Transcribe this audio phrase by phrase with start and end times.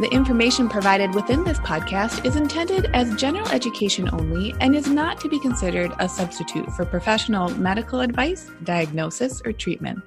[0.00, 5.20] The information provided within this podcast is intended as general education only and is not
[5.22, 9.98] to be considered a substitute for professional medical advice, diagnosis, or treatment.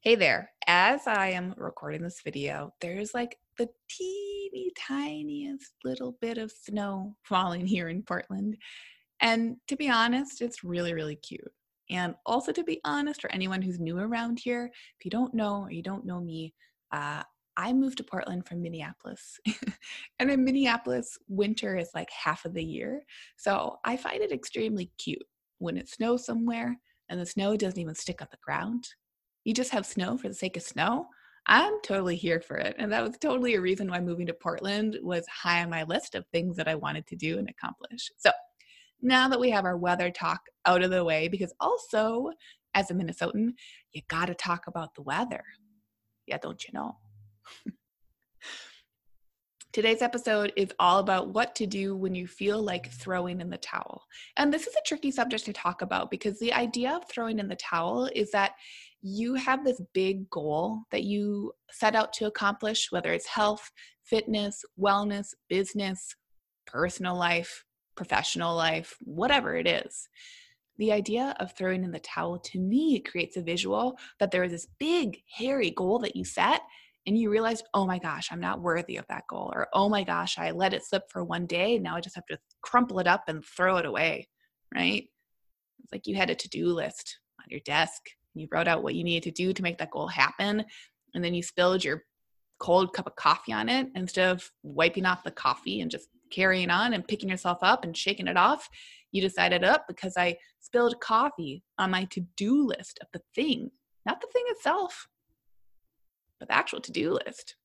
[0.00, 6.36] Hey there, as I am recording this video, there's like the teeny tiniest little bit
[6.36, 8.56] of snow falling here in Portland.
[9.20, 11.52] And to be honest, it's really, really cute.
[11.90, 15.62] And also, to be honest, for anyone who's new around here, if you don't know
[15.62, 16.54] or you don't know me,
[16.92, 17.22] uh,
[17.56, 19.38] I moved to Portland from Minneapolis.
[20.18, 23.02] and in Minneapolis, winter is like half of the year.
[23.36, 25.24] So I find it extremely cute
[25.58, 26.76] when it snows somewhere
[27.08, 28.88] and the snow doesn't even stick on the ground.
[29.44, 31.06] You just have snow for the sake of snow.
[31.46, 32.74] I'm totally here for it.
[32.78, 36.14] And that was totally a reason why moving to Portland was high on my list
[36.14, 38.10] of things that I wanted to do and accomplish.
[38.16, 38.30] So
[39.04, 42.30] now that we have our weather talk out of the way, because also
[42.74, 43.52] as a Minnesotan,
[43.92, 45.44] you got to talk about the weather.
[46.26, 46.96] Yeah, don't you know?
[49.72, 53.58] Today's episode is all about what to do when you feel like throwing in the
[53.58, 54.04] towel.
[54.36, 57.48] And this is a tricky subject to talk about because the idea of throwing in
[57.48, 58.52] the towel is that
[59.02, 63.70] you have this big goal that you set out to accomplish, whether it's health,
[64.04, 66.14] fitness, wellness, business,
[66.66, 67.64] personal life,
[67.96, 70.08] professional life, whatever it is.
[70.78, 74.52] The idea of throwing in the towel to me creates a visual that there is
[74.52, 76.62] this big, hairy goal that you set,
[77.06, 79.52] and you realize, oh my gosh, I'm not worthy of that goal.
[79.54, 81.78] Or, oh my gosh, I let it slip for one day.
[81.78, 84.28] Now I just have to crumple it up and throw it away,
[84.74, 85.04] right?
[85.82, 88.00] It's like you had a to do list on your desk.
[88.34, 90.64] And you wrote out what you needed to do to make that goal happen.
[91.14, 92.04] And then you spilled your
[92.58, 96.70] cold cup of coffee on it instead of wiping off the coffee and just carrying
[96.70, 98.68] on and picking yourself up and shaking it off.
[99.12, 103.20] You decided up oh, because I spilled coffee on my to do list of the
[103.34, 103.70] thing,
[104.04, 105.06] not the thing itself,
[106.40, 107.56] but the actual to do list.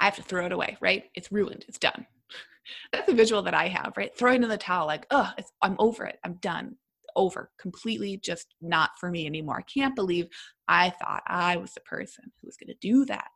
[0.00, 1.04] I have to throw it away, right?
[1.14, 1.64] It's ruined.
[1.68, 2.06] It's done.
[2.92, 4.14] That's the visual that I have, right?
[4.16, 5.30] Throwing in the towel, like, oh,
[5.62, 6.18] I'm over it.
[6.24, 6.76] I'm done.
[7.14, 7.50] Over.
[7.58, 9.58] Completely just not for me anymore.
[9.58, 10.26] I can't believe
[10.68, 13.28] I thought I was the person who was going to do that.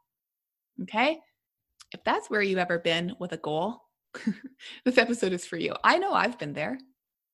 [0.83, 1.19] Okay?
[1.93, 3.81] If that's where you've ever been with a goal,
[4.84, 5.75] this episode is for you.
[5.84, 6.78] I know I've been there,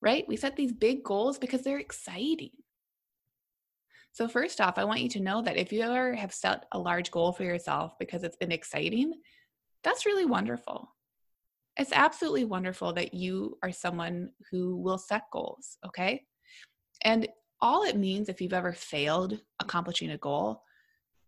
[0.00, 0.24] right?
[0.28, 2.50] We set these big goals because they're exciting.
[4.12, 6.78] So, first off, I want you to know that if you ever have set a
[6.78, 9.12] large goal for yourself because it's been exciting,
[9.84, 10.90] that's really wonderful.
[11.76, 16.22] It's absolutely wonderful that you are someone who will set goals, okay?
[17.02, 17.28] And
[17.60, 20.62] all it means if you've ever failed accomplishing a goal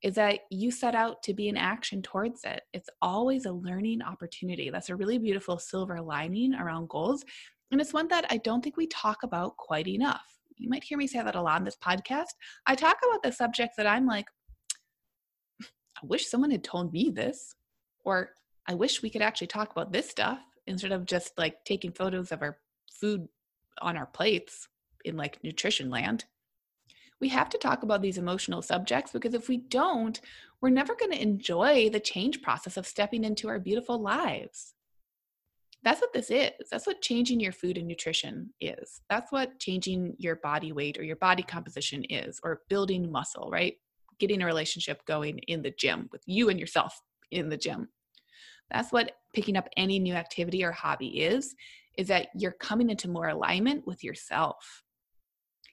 [0.03, 2.63] is that you set out to be in action towards it.
[2.73, 4.71] It's always a learning opportunity.
[4.71, 7.25] That's a really beautiful silver lining around goals.
[7.71, 10.25] And it's one that I don't think we talk about quite enough.
[10.57, 12.35] You might hear me say that a lot in this podcast.
[12.67, 14.27] I talk about the subjects that I'm like,
[15.63, 17.55] I wish someone had told me this,
[18.05, 18.31] or
[18.69, 22.31] I wish we could actually talk about this stuff instead of just like taking photos
[22.31, 22.59] of our
[23.01, 23.27] food
[23.81, 24.69] on our plates
[25.05, 26.25] in like nutrition land
[27.21, 30.21] we have to talk about these emotional subjects because if we don't,
[30.61, 34.75] we're never going to enjoy the change process of stepping into our beautiful lives.
[35.83, 36.69] That's what this is.
[36.71, 39.01] That's what changing your food and nutrition is.
[39.09, 43.75] That's what changing your body weight or your body composition is, or building muscle, right?
[44.19, 47.01] Getting a relationship going in the gym with you and yourself
[47.31, 47.89] in the gym.
[48.73, 51.55] That's what picking up any new activity or hobby is,
[51.97, 54.83] is that you're coming into more alignment with yourself.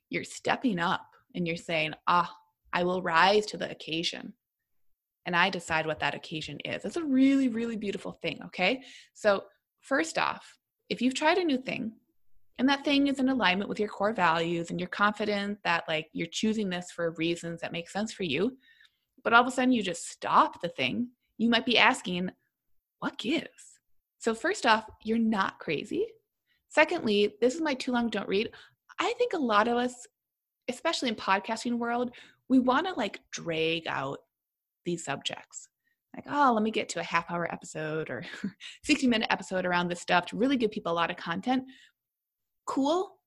[0.09, 2.33] You're stepping up and you're saying, ah,
[2.73, 4.33] I will rise to the occasion.
[5.25, 6.83] And I decide what that occasion is.
[6.83, 8.39] That's a really, really beautiful thing.
[8.45, 8.83] Okay.
[9.13, 9.45] So,
[9.81, 10.57] first off,
[10.89, 11.93] if you've tried a new thing
[12.59, 16.07] and that thing is in alignment with your core values and you're confident that like
[16.13, 18.57] you're choosing this for reasons that make sense for you,
[19.23, 22.29] but all of a sudden you just stop the thing, you might be asking,
[22.99, 23.79] what gives?
[24.19, 26.07] So, first off, you're not crazy.
[26.69, 28.51] Secondly, this is my too long don't read.
[28.99, 30.05] I think a lot of us,
[30.69, 32.11] especially in podcasting world,
[32.49, 34.19] we want to like drag out
[34.85, 35.67] these subjects.
[36.15, 38.23] Like, oh, let me get to a half hour episode or
[38.83, 41.63] 60 minute episode around this stuff to really give people a lot of content.
[42.65, 43.17] Cool,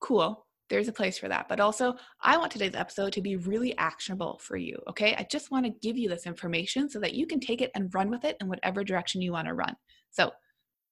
[0.00, 0.46] cool.
[0.68, 1.48] There's a place for that.
[1.48, 4.76] But also, I want today's episode to be really actionable for you.
[4.88, 5.14] Okay.
[5.16, 7.94] I just want to give you this information so that you can take it and
[7.94, 9.76] run with it in whatever direction you want to run.
[10.10, 10.32] So,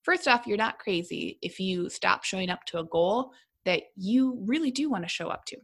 [0.03, 3.33] first off, you're not crazy if you stop showing up to a goal
[3.65, 5.57] that you really do want to show up to.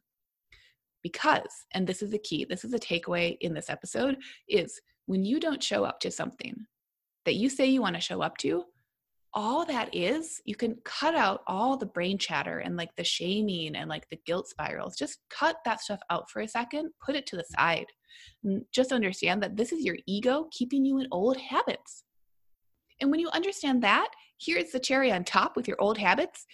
[1.06, 4.16] Because, and this is the key, this is a takeaway in this episode,
[4.48, 6.66] is when you don't show up to something
[7.26, 8.64] that you say you want to show up to,
[9.32, 13.76] all that is, you can cut out all the brain chatter and like the shaming
[13.76, 14.96] and like the guilt spirals.
[14.96, 17.86] Just cut that stuff out for a second, put it to the side.
[18.42, 22.02] And just understand that this is your ego keeping you in old habits.
[23.00, 24.08] And when you understand that,
[24.40, 26.46] here's the cherry on top with your old habits.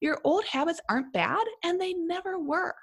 [0.00, 2.74] Your old habits aren't bad and they never were.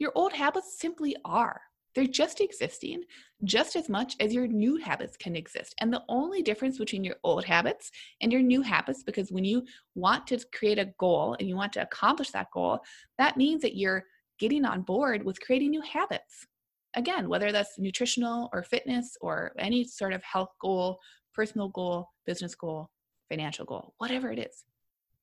[0.00, 1.60] Your old habits simply are.
[1.94, 3.02] They're just existing
[3.44, 5.74] just as much as your new habits can exist.
[5.80, 7.90] And the only difference between your old habits
[8.22, 9.64] and your new habits, because when you
[9.94, 12.80] want to create a goal and you want to accomplish that goal,
[13.18, 14.04] that means that you're
[14.38, 16.46] getting on board with creating new habits.
[16.94, 20.98] Again, whether that's nutritional or fitness or any sort of health goal,
[21.34, 22.88] personal goal, business goal,
[23.28, 24.64] financial goal, whatever it is.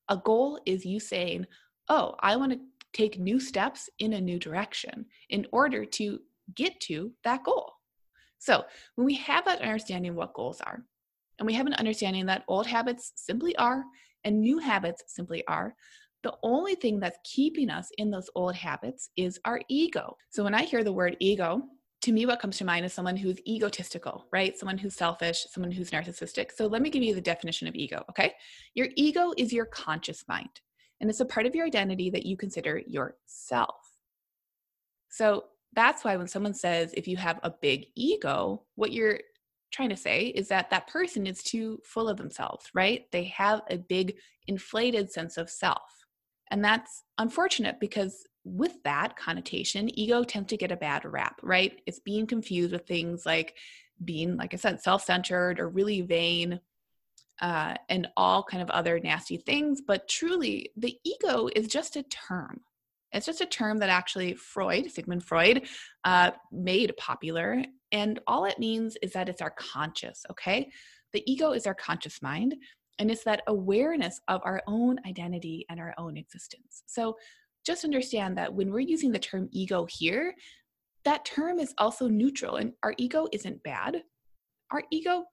[0.09, 1.47] A goal is you saying,
[1.89, 2.59] Oh, I want to
[2.97, 6.19] take new steps in a new direction in order to
[6.55, 7.73] get to that goal.
[8.39, 8.63] So,
[8.95, 10.83] when we have that understanding what goals are,
[11.39, 13.83] and we have an understanding that old habits simply are
[14.23, 15.75] and new habits simply are,
[16.23, 20.15] the only thing that's keeping us in those old habits is our ego.
[20.29, 21.61] So, when I hear the word ego,
[22.03, 24.57] to me, what comes to mind is someone who's egotistical, right?
[24.57, 26.51] Someone who's selfish, someone who's narcissistic.
[26.55, 28.33] So, let me give you the definition of ego, okay?
[28.73, 30.61] Your ego is your conscious mind
[30.99, 33.75] and it's a part of your identity that you consider yourself.
[35.09, 39.19] So that's why when someone says if you have a big ego, what you're
[39.71, 43.05] trying to say is that that person is too full of themselves, right?
[43.11, 44.15] They have a big
[44.47, 46.05] inflated sense of self.
[46.51, 51.81] And that's unfortunate because with that connotation, ego tends to get a bad rap, right?
[51.85, 53.55] It's being confused with things like
[54.05, 56.61] being, like I said, self centered or really vain
[57.41, 59.81] uh, and all kind of other nasty things.
[59.85, 62.61] But truly, the ego is just a term.
[63.13, 65.67] It's just a term that actually Freud, Sigmund Freud,
[66.03, 67.63] uh, made popular.
[67.91, 70.69] And all it means is that it's our conscious, okay?
[71.13, 72.55] The ego is our conscious mind,
[72.99, 76.83] and it's that awareness of our own identity and our own existence.
[76.85, 77.17] So
[77.65, 80.33] just understand that when we're using the term ego here,
[81.05, 84.03] that term is also neutral, and our ego isn't bad.
[84.71, 85.23] Our ego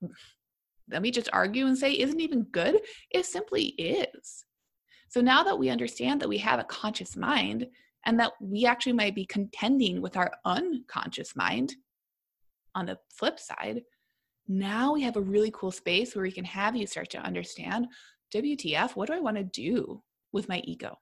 [0.90, 2.80] let me just argue and say isn't even good.
[3.10, 4.44] It simply is.
[5.08, 7.66] So now that we understand that we have a conscious mind
[8.04, 11.74] and that we actually might be contending with our unconscious mind
[12.74, 13.82] on the flip side,
[14.46, 17.86] now we have a really cool space where we can have you start to understand
[18.34, 20.02] WTF, what do I want to do
[20.32, 20.98] with my ego?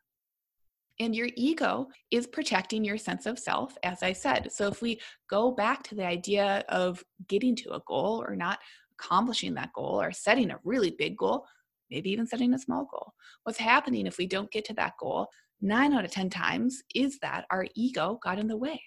[1.00, 4.52] And your ego is protecting your sense of self, as I said.
[4.52, 8.58] So if we go back to the idea of getting to a goal or not
[9.02, 11.46] accomplishing that goal or setting a really big goal,
[11.90, 13.12] maybe even setting a small goal.
[13.44, 15.28] What's happening if we don't get to that goal
[15.60, 18.80] nine out of 10 times is that our ego got in the way.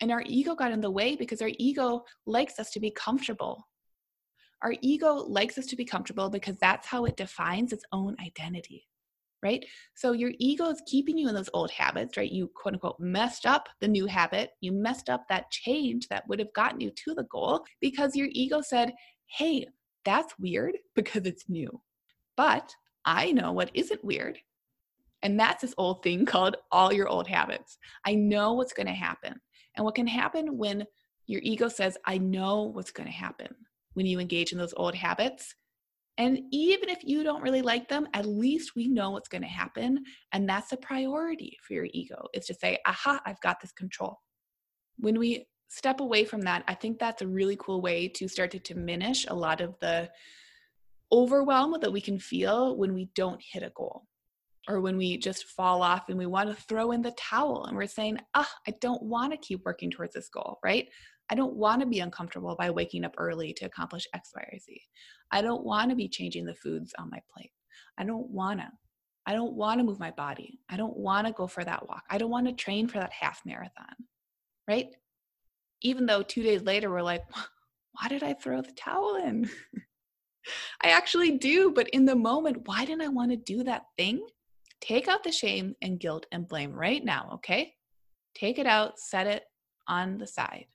[0.00, 3.66] And our ego got in the way because our ego likes us to be comfortable.
[4.62, 8.86] Our ego likes us to be comfortable because that's how it defines its own identity,
[9.42, 9.64] right?
[9.94, 12.30] So your ego is keeping you in those old habits, right?
[12.30, 14.50] You quote unquote messed up the new habit.
[14.60, 18.28] You messed up that change that would have gotten you to the goal because your
[18.32, 18.92] ego said,
[19.28, 19.66] hey,
[20.04, 21.80] that's weird because it's new.
[22.36, 24.38] But I know what isn't weird.
[25.22, 27.78] And that's this old thing called all your old habits.
[28.04, 29.34] I know what's going to happen.
[29.76, 30.84] And what can happen when
[31.26, 33.48] your ego says, I know what's going to happen
[33.94, 35.54] when you engage in those old habits.
[36.18, 39.48] And even if you don't really like them, at least we know what's going to
[39.48, 40.02] happen.
[40.32, 44.18] And that's a priority for your ego is to say, aha, I've got this control.
[44.98, 48.50] When we step away from that, I think that's a really cool way to start
[48.52, 50.10] to diminish a lot of the
[51.12, 54.04] overwhelm that we can feel when we don't hit a goal
[54.68, 57.76] or when we just fall off and we want to throw in the towel and
[57.76, 60.88] we're saying, ah, I don't want to keep working towards this goal, right?
[61.30, 64.58] I don't want to be uncomfortable by waking up early to accomplish X, Y, or
[64.58, 64.80] Z.
[65.30, 67.52] I don't want to be changing the foods on my plate.
[67.98, 68.68] I don't want to.
[69.26, 70.58] I don't want to move my body.
[70.70, 72.04] I don't want to go for that walk.
[72.08, 73.94] I don't want to train for that half marathon,
[74.66, 74.86] right?
[75.82, 77.24] Even though two days later we're like,
[77.92, 79.48] why did I throw the towel in?
[80.82, 81.72] I actually do.
[81.72, 84.24] But in the moment, why didn't I want to do that thing?
[84.80, 87.74] Take out the shame and guilt and blame right now, okay?
[88.34, 89.44] Take it out, set it
[89.88, 90.66] on the side.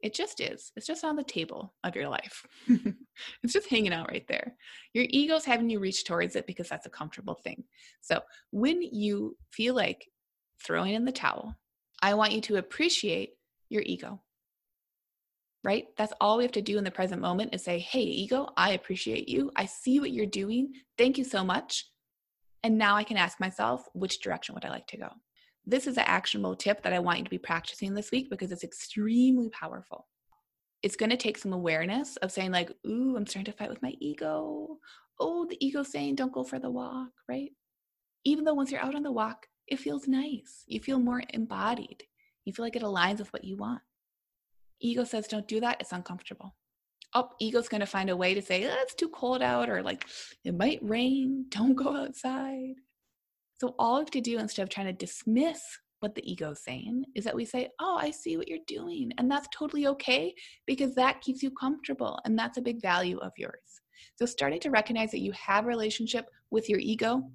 [0.00, 0.72] It just is.
[0.76, 2.46] It's just on the table of your life.
[2.68, 4.54] it's just hanging out right there.
[4.94, 7.64] Your ego's having you reach towards it because that's a comfortable thing.
[8.00, 10.06] So when you feel like
[10.64, 11.54] throwing in the towel,
[12.00, 13.30] I want you to appreciate
[13.70, 14.20] your ego.
[15.64, 15.86] Right?
[15.96, 18.72] That's all we have to do in the present moment is say, hey, ego, I
[18.72, 19.50] appreciate you.
[19.56, 20.72] I see what you're doing.
[20.96, 21.86] Thank you so much.
[22.62, 25.08] And now I can ask myself, which direction would I like to go?
[25.66, 28.52] This is an actionable tip that I want you to be practicing this week because
[28.52, 30.08] it's extremely powerful.
[30.82, 33.82] It's going to take some awareness of saying, like, ooh, I'm starting to fight with
[33.82, 34.78] my ego.
[35.18, 37.50] Oh, the ego saying, don't go for the walk, right?
[38.24, 40.64] Even though once you're out on the walk, it feels nice.
[40.66, 42.04] You feel more embodied.
[42.50, 43.80] You feel like it aligns with what you want.
[44.80, 45.76] Ego says, don't do that.
[45.78, 46.56] It's uncomfortable.
[47.14, 49.84] Oh, ego's going to find a way to say, oh, it's too cold out, or
[49.84, 50.04] like,
[50.44, 51.44] it might rain.
[51.50, 52.74] Don't go outside.
[53.60, 55.60] So all we have to do instead of trying to dismiss
[56.00, 59.12] what the ego's saying is that we say, Oh, I see what you're doing.
[59.16, 60.34] And that's totally okay
[60.66, 62.18] because that keeps you comfortable.
[62.24, 63.60] And that's a big value of yours.
[64.16, 67.30] So starting to recognize that you have a relationship with your ego.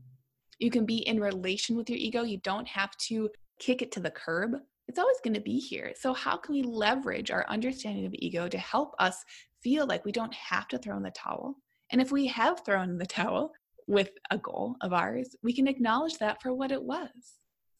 [0.60, 2.24] You can be in relation with your ego.
[2.24, 3.30] You don't have to
[3.60, 4.58] kick it to the curb.
[4.88, 5.94] It's always going to be here.
[5.96, 9.24] So, how can we leverage our understanding of ego to help us
[9.64, 11.56] feel like we don't have to throw in the towel?
[11.92, 13.52] And if we have thrown in the towel,
[13.88, 17.10] with a goal of ours, we can acknowledge that for what it was.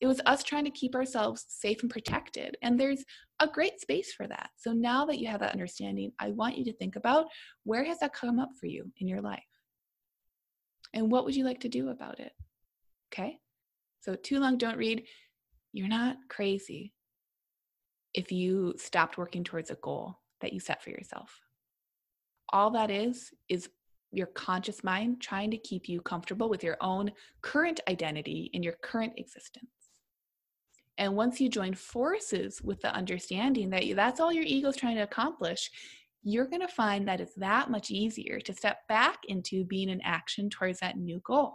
[0.02, 2.58] It was us trying to keep ourselves safe and protected.
[2.62, 3.04] And there's
[3.40, 4.50] a great space for that.
[4.58, 7.28] So now that you have that understanding, I want you to think about
[7.64, 9.40] where has that come up for you in your life?
[10.94, 12.32] And what would you like to do about it?
[13.14, 13.38] Okay?
[14.02, 15.04] So, too long, don't read.
[15.74, 16.94] You're not crazy
[18.16, 21.42] if you stopped working towards a goal that you set for yourself.
[22.50, 23.70] All that is, is
[24.12, 28.76] your conscious mind trying to keep you comfortable with your own current identity in your
[28.82, 29.66] current existence.
[30.98, 34.96] And once you join forces with the understanding that that's all your ego is trying
[34.96, 35.70] to accomplish,
[36.24, 40.00] you're going to find that it's that much easier to step back into being in
[40.02, 41.54] action towards that new goal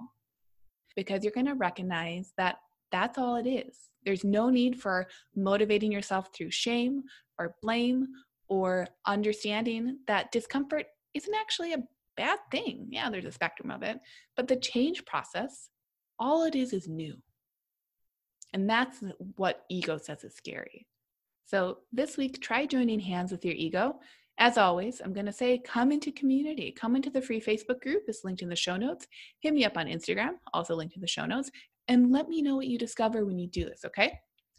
[0.95, 2.57] because you're going to recognize that
[2.93, 3.77] that's all it is.
[4.05, 5.07] There's no need for
[5.37, 7.03] motivating yourself through shame
[7.39, 8.07] or blame
[8.49, 11.83] or understanding that discomfort isn't actually a
[12.17, 12.87] bad thing.
[12.91, 13.99] Yeah, there's a spectrum of it.
[14.37, 15.71] But the change process,
[16.19, 17.17] all it is is new.
[18.53, 19.03] And that's
[19.37, 20.87] what ego says is scary.
[21.45, 24.01] So this week, try joining hands with your ego.
[24.39, 26.73] As always, I'm going to say come into community.
[26.73, 28.05] Come into the free Facebook group.
[28.09, 29.07] It's linked in the show notes.
[29.41, 31.51] Hit me up on Instagram, also linked in the show notes.
[31.91, 34.17] And let me know what you discover when you do this, okay?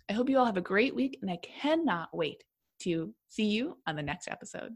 [0.09, 2.43] I hope you all have a great week, and I cannot wait
[2.81, 4.75] to see you on the next episode.